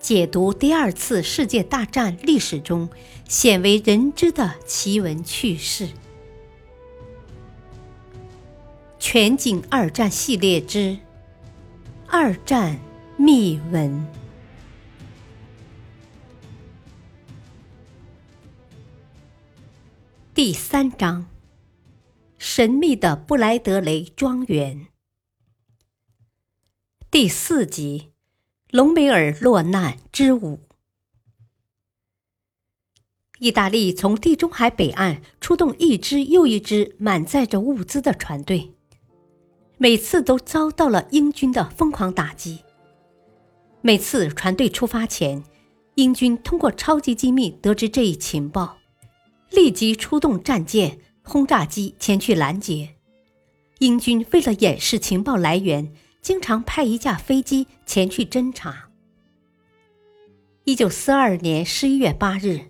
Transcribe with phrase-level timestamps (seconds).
[0.00, 2.88] 解读第二次世界大战历史中
[3.28, 5.88] 鲜为人知的奇闻趣事。
[8.98, 10.78] 全景二战系列之
[12.06, 12.78] 《二战
[13.16, 13.90] 秘闻》
[20.32, 21.26] 第三章：
[22.38, 24.86] 神秘的布莱德雷庄园。
[27.10, 28.12] 第四集。
[28.70, 30.60] 隆美尔落难之舞。
[33.38, 38.74] 意大利从地中海北岸出动一支又一支满载着物资的船队，
[39.78, 42.58] 每次都遭到了英军的疯狂打击。
[43.80, 45.42] 每次船队出发前，
[45.94, 48.76] 英军通过超级机密得知这一情报，
[49.50, 52.96] 立即出动战舰、轰炸机前去拦截。
[53.78, 55.90] 英军为了掩饰情报来源。
[56.28, 58.90] 经常派一架飞机前去侦察。
[60.64, 62.66] 一九四二年十一月八日，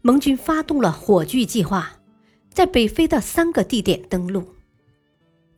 [0.00, 2.00] 盟军发动了火炬计划，
[2.48, 4.54] 在北非的三个地点登陆。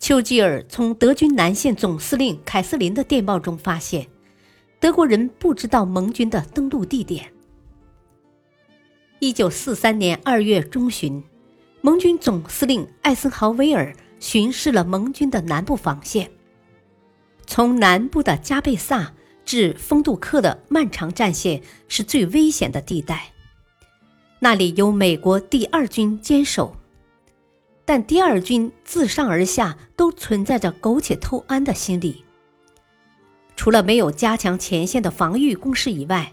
[0.00, 4.08] 丘吉尔从德军南线总司令凯瑟琳的电报中发现，
[4.80, 7.32] 德国人不知道盟军的登陆地点。
[9.20, 11.22] 一九四三年二月中旬，
[11.80, 16.28] 盟军总司令艾森豪威尔巡视了盟军的南部防线。
[17.46, 19.12] 从南部的加贝萨
[19.44, 23.32] 至丰杜克的漫长战线是最危险的地带，
[24.40, 26.76] 那里由美国第二军坚守，
[27.84, 32.24] 但第二军自上而下都存在着苟且偷安的心理。
[33.54, 36.32] 除了没有加强前线的防御工事以外，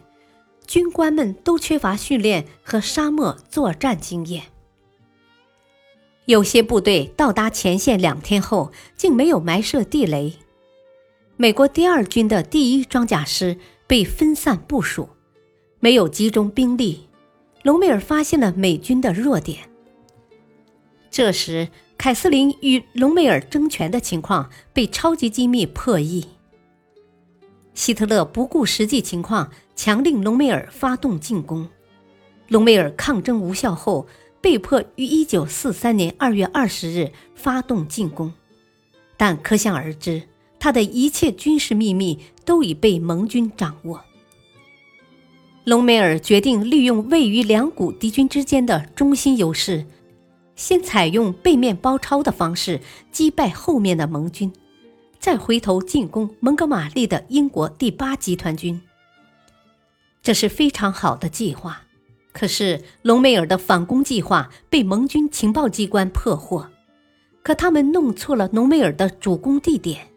[0.65, 4.43] 军官们都缺乏训练和沙漠作战经验。
[6.25, 10.33] 有些部队到达前线两天后，竟没有埋设地雷。
[11.35, 15.09] 美国第二军的第一装甲师被分散部署，
[15.79, 17.09] 没有集中兵力。
[17.63, 19.59] 隆美尔发现了美军的弱点。
[21.09, 26.25] 这时，凯瑟琳与隆美尔争权的情况被超级机密破译。
[27.73, 31.67] 希特勒不顾实际情况，强令隆美尔发动进攻。
[32.47, 34.05] 隆美尔抗争无效后，
[34.39, 38.31] 被迫于1943年2月20日发动进攻，
[39.17, 40.21] 但可想而知。
[40.63, 44.01] 他的一切军事秘密都已被盟军掌握。
[45.65, 49.85] 隆美尔决定利用位于两股敌军之间的中心优势，
[50.55, 52.79] 先采用背面包抄的方式
[53.11, 54.53] 击败后面的盟军，
[55.19, 58.81] 再回头进攻蒙哥马利的英国第八集团军。
[60.21, 61.81] 这是非常好的计划，
[62.31, 66.69] 可是隆美尔的反攻计划被盟军情报机关破获，
[67.43, 70.07] 可他们弄错了隆美尔的主攻地点。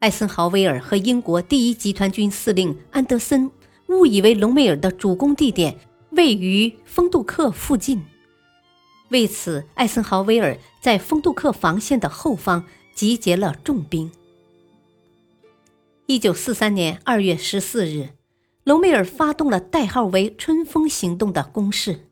[0.00, 3.50] 艾森豪威尔和英国第一集团军司令安德森
[3.88, 5.76] 误以为隆美尔的主攻地点
[6.10, 8.00] 位于丰杜克附近，
[9.08, 12.64] 为此，艾森豪威尔在丰杜克防线的后方
[12.94, 14.08] 集结了重兵。
[16.06, 18.10] 一九四三年二月十四日，
[18.62, 22.06] 隆美尔发动了代号为“春风行动”的攻势。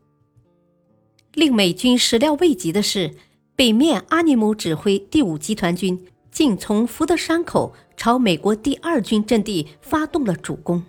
[1.33, 3.15] 令美军始料未及的是，
[3.55, 6.05] 北面阿尼姆指挥第五集团军。
[6.37, 10.83] 竟从福德山口朝美国第二军阵地发动了主攻。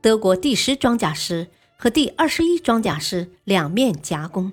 [0.00, 4.52] 德国第十装甲师和第二十一装甲师两面夹攻，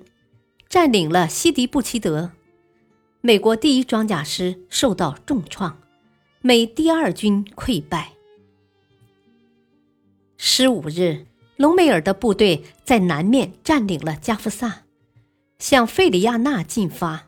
[0.68, 2.30] 占领了西迪布奇德。
[3.20, 5.80] 美国第一装甲师受到重创，
[6.40, 8.12] 美第二军溃败。
[10.36, 11.26] 十五日，
[11.56, 14.82] 隆美尔的部队在南面占领了加夫萨，
[15.58, 17.26] 向费里亚纳进发。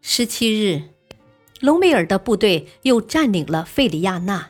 [0.00, 0.90] 十七日。
[1.60, 4.48] 隆美尔的部队又占领了费里亚纳。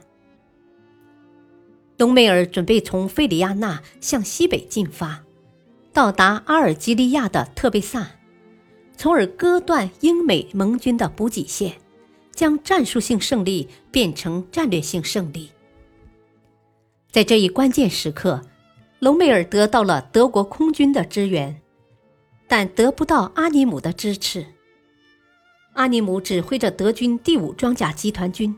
[1.98, 5.22] 隆美尔准备从费里亚纳向西北进发，
[5.93, 8.12] 到达阿尔及利亚的特贝萨，
[8.97, 11.75] 从而割断英美盟军的补给线，
[12.33, 15.51] 将战术性胜利变成战略性胜利。
[17.10, 18.41] 在这一关键时刻，
[19.01, 21.60] 隆美尔得到了德国空军的支援，
[22.47, 24.47] 但得不到阿尼姆的支持。
[25.80, 28.54] 阿尼姆指挥着德军第五装甲集团军。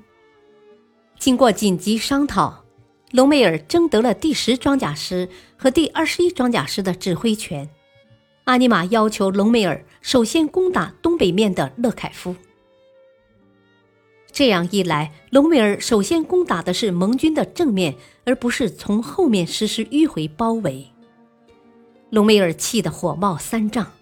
[1.20, 2.64] 经过紧急商讨，
[3.12, 7.70] 隆美尔征得了第十装甲师和第二十一装甲师的指挥权。
[8.42, 12.34] 阿尼玛要求隆美尔首先攻打东北面的勒凯夫。
[14.32, 20.90] 这样一来，隆美尔首先攻打的是盟军的正面，而不是从后面实施迂回包围。
[22.10, 23.92] 隆美尔气得火冒三丈。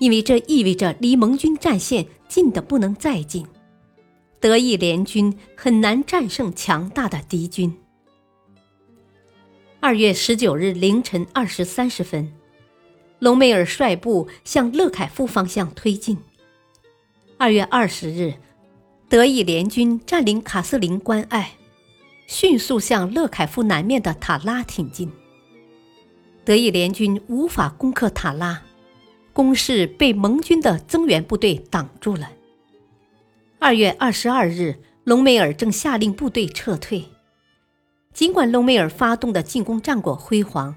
[0.00, 3.46] 因为这意味着离盟军战线近的不能再近，
[4.38, 7.74] 德意联军很难战胜强大的敌军。
[9.80, 12.32] 二月十九日凌晨二时三十分，
[13.18, 16.18] 隆美尔率部向勒凯夫方向推进。
[17.38, 18.34] 二月二十日，
[19.08, 21.52] 德意联军占领卡斯林关隘，
[22.26, 25.10] 迅速向勒凯夫南面的塔拉挺进。
[26.44, 28.62] 德意联军无法攻克塔拉，
[29.38, 32.28] 攻势被盟军的增援部队挡住了。
[33.60, 37.04] 二月二十二日，隆美尔正下令部队撤退。
[38.12, 40.74] 尽管隆美尔发动的进攻战果辉煌，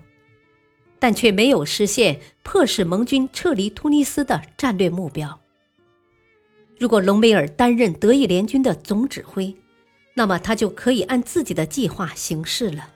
[1.00, 5.40] 但却没有实现迫使盟军撤离突尼斯的战略目标。
[6.78, 9.56] 如果隆美尔担任德意联军的总指挥，
[10.14, 12.88] 那么他就可以按自己的计划行事了。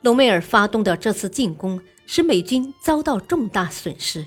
[0.00, 1.78] 隆美尔发动的这次进攻
[2.12, 4.26] 使美军遭到重大损失，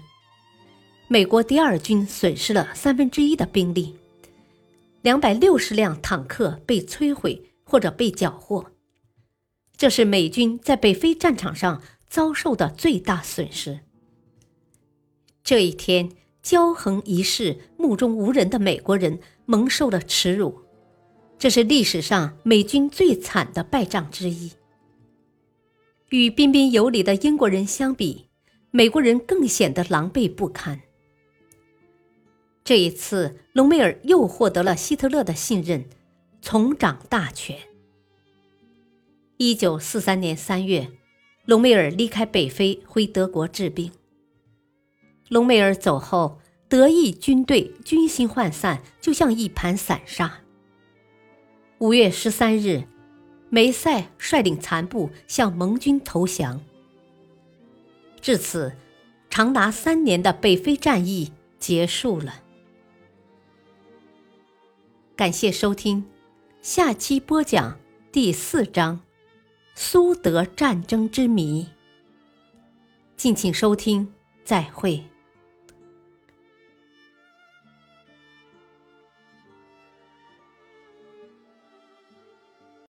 [1.09, 3.93] 美国第二军损失了三分之一的兵力，
[5.01, 8.71] 两百六十辆坦克被摧毁或者被缴获，
[9.75, 13.81] 这是美军在北非战场上遭受的最大损失。
[15.43, 16.09] 这一天。
[16.41, 20.63] 骄横一世、目中无人的美国人蒙受了耻辱，
[21.39, 24.51] 这是历史上美军最惨的败仗之一。
[26.13, 28.27] 与彬彬有礼的英国人相比，
[28.69, 30.79] 美国人更显得狼狈不堪。
[32.63, 35.85] 这一次，隆美尔又获得了希特勒的信任，
[36.39, 37.57] 重掌大权。
[39.37, 40.87] 一九四三年三月，
[41.45, 43.91] 隆美尔离开北非，回德国治病。
[45.29, 46.39] 隆美尔走后，
[46.69, 50.41] 德意军队军心涣散，就像一盘散沙。
[51.79, 52.83] 五月十三日，
[53.53, 56.59] 梅塞率领残部向盟军投降。
[58.19, 58.75] 至此，
[59.29, 62.41] 长达三年的北非战役结束了。
[65.15, 66.03] 感谢收听，
[66.63, 67.77] 下期播讲
[68.11, 68.95] 第四章
[69.75, 71.63] 《苏德战争之谜》。
[73.15, 74.11] 敬请收听，
[74.43, 75.03] 再会。